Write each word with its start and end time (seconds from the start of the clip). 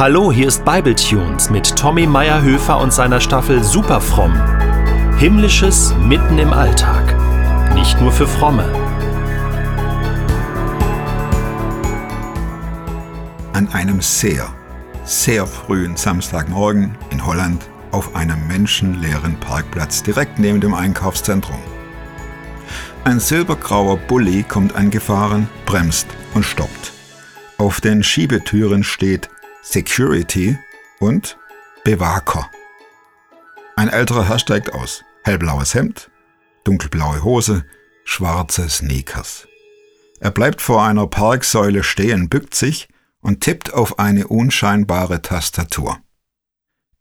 Hallo, 0.00 0.32
hier 0.32 0.48
ist 0.48 0.64
Bibletunes 0.64 1.50
mit 1.50 1.76
Tommy 1.76 2.06
Meyerhöfer 2.06 2.80
und 2.80 2.90
seiner 2.90 3.20
Staffel 3.20 3.62
Superfromm. 3.62 4.32
Himmlisches 5.18 5.94
mitten 6.08 6.38
im 6.38 6.54
Alltag. 6.54 7.14
Nicht 7.74 8.00
nur 8.00 8.10
für 8.10 8.26
Fromme. 8.26 8.64
An 13.52 13.68
einem 13.74 14.00
sehr, 14.00 14.48
sehr 15.04 15.46
frühen 15.46 15.98
Samstagmorgen 15.98 16.96
in 17.10 17.26
Holland 17.26 17.68
auf 17.90 18.16
einem 18.16 18.48
menschenleeren 18.48 19.38
Parkplatz 19.38 20.02
direkt 20.02 20.38
neben 20.38 20.62
dem 20.62 20.72
Einkaufszentrum. 20.72 21.60
Ein 23.04 23.20
silbergrauer 23.20 23.98
Bulli 23.98 24.44
kommt 24.44 24.74
angefahren, 24.74 25.50
bremst 25.66 26.06
und 26.32 26.46
stoppt. 26.46 26.92
Auf 27.58 27.82
den 27.82 28.02
Schiebetüren 28.02 28.82
steht 28.82 29.28
Security 29.62 30.58
und 31.00 31.36
Bewaker. 31.84 32.50
Ein 33.76 33.88
älterer 33.88 34.26
Herr 34.26 34.38
steigt 34.38 34.72
aus. 34.72 35.04
Hellblaues 35.22 35.74
Hemd, 35.74 36.10
dunkelblaue 36.64 37.22
Hose, 37.22 37.64
schwarze 38.04 38.68
Sneakers. 38.70 39.46
Er 40.18 40.30
bleibt 40.30 40.62
vor 40.62 40.82
einer 40.84 41.06
Parksäule 41.06 41.82
stehen, 41.82 42.28
bückt 42.28 42.54
sich 42.54 42.88
und 43.20 43.42
tippt 43.42 43.72
auf 43.72 43.98
eine 43.98 44.28
unscheinbare 44.28 45.20
Tastatur. 45.20 45.98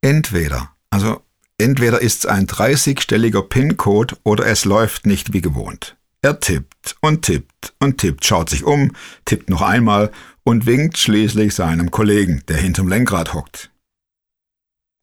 Entweder, 0.00 0.74
also 0.90 1.22
entweder 1.58 2.00
ist's 2.00 2.26
ein 2.26 2.46
30-stelliger 2.46 3.42
PIN-Code 3.42 4.16
oder 4.24 4.46
es 4.46 4.64
läuft 4.64 5.06
nicht 5.06 5.32
wie 5.32 5.40
gewohnt. 5.40 5.97
Er 6.20 6.40
tippt 6.40 6.96
und 7.00 7.22
tippt 7.22 7.74
und 7.78 7.98
tippt, 7.98 8.24
schaut 8.24 8.50
sich 8.50 8.64
um, 8.64 8.92
tippt 9.24 9.50
noch 9.50 9.62
einmal 9.62 10.10
und 10.42 10.66
winkt 10.66 10.98
schließlich 10.98 11.54
seinem 11.54 11.90
Kollegen, 11.90 12.42
der 12.48 12.56
hinterm 12.56 12.88
Lenkrad 12.88 13.34
hockt. 13.34 13.70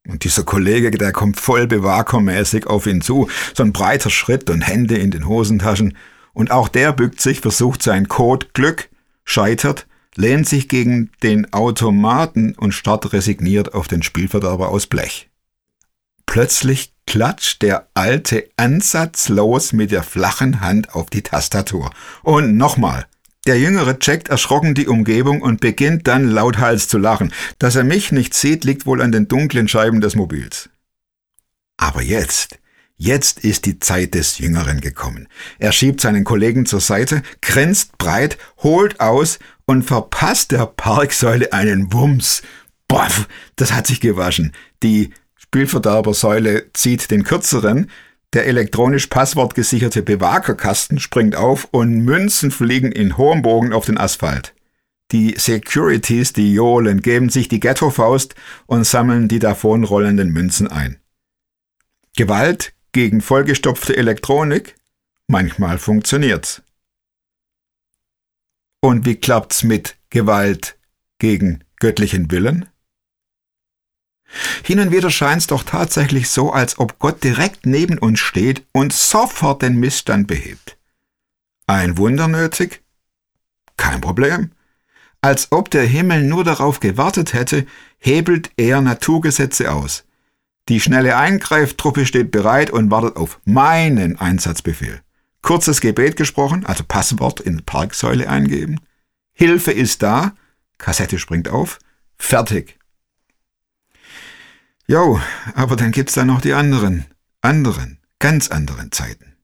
Und 0.08 0.24
dieser 0.24 0.44
Kollege, 0.44 0.92
der 0.92 1.12
kommt 1.12 1.40
voll 1.40 1.68
bewakermäßig 1.68 2.68
auf 2.68 2.86
ihn 2.86 3.02
zu, 3.02 3.30
so 3.56 3.64
ein 3.64 3.74
breiter 3.74 4.10
Schritt 4.10 4.50
und 4.50 4.62
Hände 4.62 4.98
in 4.98 5.12
den 5.12 5.28
Hosentaschen, 5.28 5.98
und 6.34 6.52
auch 6.52 6.68
der 6.68 6.92
bückt 6.92 7.22
sich, 7.22 7.40
versucht 7.40 7.82
sein 7.82 8.10
Code 8.10 8.48
Glück, 8.54 8.90
scheitert, 9.24 9.88
lehnt 10.16 10.48
sich 10.48 10.68
gegen 10.68 11.12
den 11.24 11.54
Automaten 11.54 12.54
und 12.56 12.74
starrt 12.74 13.14
resigniert 13.14 13.74
auf 13.74 13.88
den 13.88 14.04
Spielverderber 14.04 14.70
aus 14.70 14.88
Blech. 14.88 15.30
Plötzlich 16.26 16.95
klatscht 17.08 17.62
der 17.62 17.88
Alte 17.94 18.50
ansatzlos 18.58 19.74
mit 19.74 19.92
der 19.92 20.04
flachen 20.04 20.62
Hand 20.62 20.94
auf 20.94 21.10
die 21.10 21.22
Tastatur. 21.22 21.92
Und 22.24 22.58
nochmal. 22.58 23.06
Der 23.46 23.60
Jüngere 23.60 24.00
checkt 24.00 24.30
erschrocken 24.30 24.74
die 24.74 24.88
Umgebung 24.88 25.42
und 25.42 25.62
beginnt 25.62 26.08
dann 26.08 26.28
lauthals 26.28 26.88
zu 26.88 26.98
lachen. 26.98 27.32
Dass 27.60 27.76
er 27.76 27.84
mich 27.84 28.12
nicht 28.12 28.34
sieht, 28.34 28.64
liegt 28.64 28.88
wohl 28.88 29.02
an 29.02 29.12
den 29.12 29.28
dunklen 29.28 29.68
Scheiben 29.68 30.02
des 30.02 30.16
Mobils. 30.16 30.70
Aber 31.78 32.02
jetzt, 32.02 32.58
jetzt 32.98 33.40
ist 33.40 33.66
die 33.66 33.80
Zeit 33.80 34.16
des 34.16 34.40
Jüngeren 34.40 34.82
gekommen. 34.82 35.28
Er 35.60 35.72
schiebt 35.72 36.02
seinen 36.02 36.24
Kollegen 36.24 36.66
zur 36.66 36.82
Seite, 36.82 37.22
grinst 37.42 37.98
breit, 38.00 38.40
holt 38.58 39.00
aus 39.00 39.38
und 39.66 39.84
verpasst 39.84 40.52
der 40.52 40.66
Parksäule 40.66 41.54
einen 41.54 41.94
Wumms. 41.94 42.42
Boff, 42.88 43.28
das 43.58 43.74
hat 43.74 43.86
sich 43.86 44.00
gewaschen. 44.00 44.54
Die 44.82 45.12
Spielverderbersäule 45.56 46.74
zieht 46.74 47.12
den 47.12 47.24
kürzeren, 47.24 47.90
der 48.34 48.46
elektronisch 48.46 49.08
passwortgesicherte 49.08 50.02
Bewakerkasten 50.04 51.00
springt 51.00 51.38
auf 51.38 51.70
und 51.72 52.02
Münzen 52.02 52.52
fliegen 52.52 52.92
in 52.92 53.16
hohem 53.16 53.42
Bogen 53.42 53.72
auf 53.72 53.86
den 53.86 53.98
Asphalt. 53.98 54.54
Die 55.14 55.36
Securities, 55.38 56.34
die 56.34 56.54
johlen, 56.54 57.00
geben 57.00 57.30
sich 57.30 57.48
die 57.48 57.62
Ghetto-Faust 57.62 58.36
und 58.66 58.84
sammeln 58.84 59.30
die 59.30 59.40
davonrollenden 59.40 60.30
Münzen 60.34 60.68
ein. 60.68 61.00
Gewalt 62.18 62.74
gegen 62.92 63.22
vollgestopfte 63.22 63.96
Elektronik? 63.96 64.76
Manchmal 65.28 65.78
funktioniert's. 65.78 66.64
Und 68.82 69.06
wie 69.06 69.16
klappt's 69.16 69.64
mit 69.64 69.96
Gewalt 70.10 70.78
gegen 71.18 71.64
göttlichen 71.80 72.30
Willen? 72.30 72.66
Hin 74.64 74.80
und 74.80 74.92
wieder 74.92 75.10
scheint's 75.10 75.48
doch 75.48 75.64
tatsächlich 75.64 76.30
so, 76.30 76.52
als 76.52 76.80
ob 76.80 77.00
Gott 77.00 77.24
direkt 77.24 77.66
neben 77.66 77.98
uns 77.98 78.20
steht 78.20 78.66
und 78.72 78.94
sofort 78.94 79.62
den 79.62 79.80
Missstand 79.80 80.28
behebt. 80.28 80.78
Ein 81.68 81.98
Wunder 81.98 82.28
nötig? 82.28 82.84
Kein 83.78 84.02
Problem. 84.02 84.52
Als 85.22 85.52
ob 85.52 85.72
der 85.72 85.86
Himmel 85.86 86.24
nur 86.24 86.44
darauf 86.44 86.80
gewartet 86.80 87.34
hätte, 87.34 87.66
hebelt 87.98 88.52
er 88.58 88.82
Naturgesetze 88.82 89.72
aus. 89.72 90.04
Die 90.70 90.80
schnelle 90.80 91.16
Eingreiftruppe 91.18 92.06
steht 92.06 92.32
bereit 92.32 92.72
und 92.72 92.92
wartet 92.92 93.18
auf 93.18 93.40
meinen 93.46 94.20
Einsatzbefehl. 94.20 95.02
Kurzes 95.42 95.80
Gebet 95.80 96.16
gesprochen, 96.16 96.66
also 96.66 96.84
Passwort 96.84 97.40
in 97.40 97.64
Parksäule 97.64 98.30
eingeben. 98.30 98.80
Hilfe 99.34 99.72
ist 99.72 100.02
da, 100.02 100.36
Kassette 100.78 101.20
springt 101.20 101.50
auf, 101.50 101.80
fertig. 102.18 102.80
Jo, 104.88 105.20
aber 105.56 105.76
dann 105.76 105.92
gibt's 105.92 106.14
da 106.14 106.26
noch 106.26 106.42
die 106.42 106.54
anderen, 106.54 107.06
anderen, 107.42 108.00
ganz 108.20 108.50
anderen 108.50 108.92
Zeiten. 108.92 109.36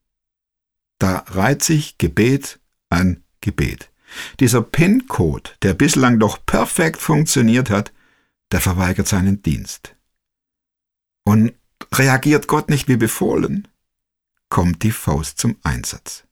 Da 1.00 1.26
reiht 1.28 1.64
sich 1.64 1.98
Gebet 1.98 2.60
an 2.90 3.24
Gebet. 3.42 3.92
Dieser 4.40 4.62
PIN-Code, 4.62 5.52
der 5.64 5.74
bislang 5.74 6.20
doch 6.20 6.46
perfekt 6.46 7.02
funktioniert 7.02 7.70
hat, 7.70 7.92
der 8.52 8.62
verweigert 8.62 9.08
seinen 9.08 9.42
Dienst. 9.42 9.96
Und 11.24 11.54
reagiert 11.94 12.48
Gott 12.48 12.70
nicht 12.70 12.88
wie 12.88 12.98
befohlen, 12.98 13.68
kommt 14.50 14.84
die 14.84 14.92
Faust 14.92 15.40
zum 15.40 15.58
Einsatz. 15.64 16.26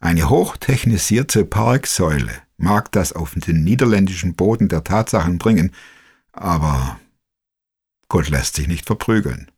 Eine 0.00 0.28
hochtechnisierte 0.28 1.44
Parksäule 1.44 2.32
mag 2.56 2.90
das 2.90 3.12
auf 3.12 3.34
den 3.34 3.62
niederländischen 3.62 4.34
Boden 4.34 4.68
der 4.68 4.82
Tatsachen 4.82 5.38
bringen, 5.38 5.72
aber 6.32 6.98
Gott 8.12 8.28
lässt 8.28 8.56
sich 8.56 8.68
nicht 8.68 8.84
verprügeln. 8.84 9.50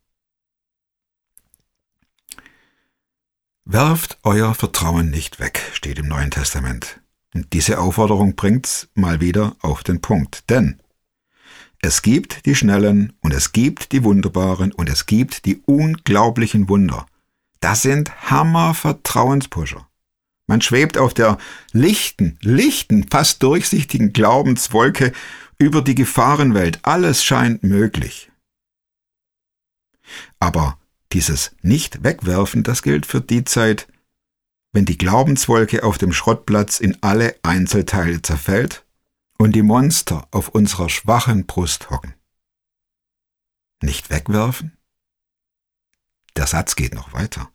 Werft 3.65 4.17
euer 4.23 4.53
Vertrauen 4.53 5.09
nicht 5.09 5.41
weg, 5.41 5.61
steht 5.73 5.99
im 5.99 6.07
Neuen 6.07 6.31
Testament. 6.31 7.01
Und 7.33 7.51
diese 7.51 7.79
Aufforderung 7.79 8.37
bringt's 8.37 8.87
mal 8.93 9.19
wieder 9.19 9.57
auf 9.59 9.83
den 9.83 9.99
Punkt. 9.99 10.49
Denn 10.49 10.79
es 11.81 12.01
gibt 12.01 12.45
die 12.45 12.55
schnellen 12.55 13.11
und 13.19 13.33
es 13.33 13.51
gibt 13.51 13.91
die 13.91 14.05
wunderbaren 14.05 14.71
und 14.71 14.87
es 14.87 15.05
gibt 15.05 15.43
die 15.43 15.61
unglaublichen 15.65 16.69
Wunder. 16.69 17.07
Das 17.59 17.81
sind 17.81 18.31
Hammer-Vertrauenspusher. 18.31 19.85
Man 20.47 20.61
schwebt 20.61 20.97
auf 20.97 21.13
der 21.13 21.39
lichten, 21.73 22.37
lichten, 22.39 23.05
fast 23.11 23.43
durchsichtigen 23.43 24.13
Glaubenswolke 24.13 25.11
über 25.57 25.81
die 25.81 25.95
Gefahrenwelt. 25.95 26.79
Alles 26.83 27.21
scheint 27.21 27.61
möglich. 27.61 28.31
Aber 30.39 30.77
dieses 31.11 31.55
Nicht-Wegwerfen, 31.61 32.63
das 32.63 32.81
gilt 32.81 33.05
für 33.05 33.21
die 33.21 33.43
Zeit, 33.43 33.87
wenn 34.71 34.85
die 34.85 34.97
Glaubenswolke 34.97 35.83
auf 35.83 35.97
dem 35.97 36.11
Schrottplatz 36.11 36.79
in 36.79 37.01
alle 37.01 37.39
Einzelteile 37.43 38.21
zerfällt 38.21 38.85
und 39.37 39.53
die 39.53 39.61
Monster 39.61 40.27
auf 40.31 40.49
unserer 40.49 40.89
schwachen 40.89 41.45
Brust 41.45 41.89
hocken. 41.89 42.13
Nicht 43.81 44.09
wegwerfen? 44.09 44.77
Der 46.35 46.47
Satz 46.47 46.75
geht 46.75 46.93
noch 46.93 47.13
weiter. 47.13 47.49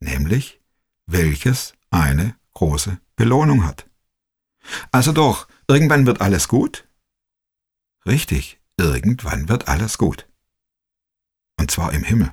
Nämlich, 0.00 0.60
welches 1.06 1.74
eine 1.90 2.34
große 2.54 2.98
Belohnung 3.16 3.64
hat. 3.64 3.86
Also 4.90 5.12
doch, 5.12 5.46
irgendwann 5.68 6.06
wird 6.06 6.20
alles 6.20 6.48
gut? 6.48 6.88
Richtig, 8.06 8.58
irgendwann 8.76 9.48
wird 9.48 9.68
alles 9.68 9.98
gut 9.98 10.29
zwar 11.80 11.94
im 11.94 12.04
Himmel. 12.04 12.30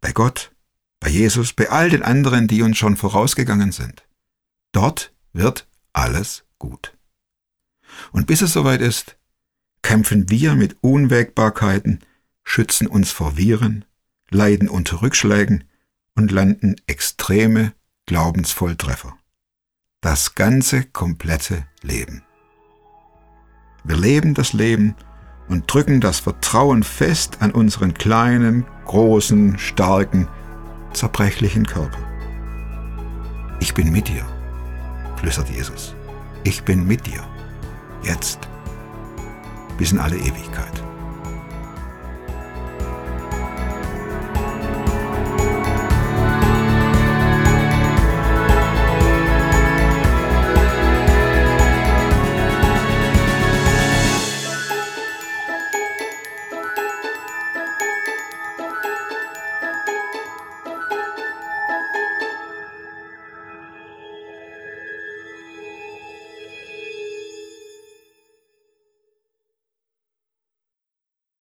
Bei 0.00 0.12
Gott, 0.12 0.52
bei 1.00 1.10
Jesus, 1.10 1.52
bei 1.52 1.68
all 1.68 1.90
den 1.90 2.02
anderen, 2.02 2.48
die 2.48 2.62
uns 2.62 2.78
schon 2.78 2.96
vorausgegangen 2.96 3.72
sind. 3.72 4.08
Dort 4.72 5.12
wird 5.34 5.68
alles 5.92 6.46
gut. 6.58 6.96
Und 8.10 8.26
bis 8.26 8.40
es 8.40 8.54
soweit 8.54 8.80
ist, 8.80 9.18
kämpfen 9.82 10.30
wir 10.30 10.54
mit 10.54 10.78
Unwägbarkeiten, 10.80 12.00
schützen 12.42 12.86
uns 12.86 13.10
vor 13.10 13.36
Viren, 13.36 13.84
leiden 14.30 14.70
unter 14.70 15.02
Rückschlägen 15.02 15.64
und 16.14 16.30
landen 16.30 16.76
extreme 16.86 17.74
Glaubensvolltreffer. 18.06 19.14
Das 20.00 20.34
ganze 20.34 20.84
komplette 20.84 21.66
Leben. 21.82 22.22
Wir 23.84 23.98
leben 23.98 24.32
das 24.32 24.54
Leben 24.54 24.96
und 25.48 25.72
drücken 25.72 26.00
das 26.00 26.20
Vertrauen 26.20 26.82
fest 26.82 27.38
an 27.40 27.50
unseren 27.50 27.94
kleinen, 27.94 28.64
großen, 28.86 29.58
starken, 29.58 30.28
zerbrechlichen 30.92 31.66
Körper. 31.66 31.98
Ich 33.60 33.74
bin 33.74 33.92
mit 33.92 34.08
dir, 34.08 34.24
flüstert 35.16 35.48
Jesus. 35.50 35.94
Ich 36.44 36.62
bin 36.62 36.86
mit 36.86 37.06
dir, 37.06 37.22
jetzt 38.02 38.48
bis 39.78 39.92
in 39.92 39.98
alle 39.98 40.16
Ewigkeit. 40.16 40.82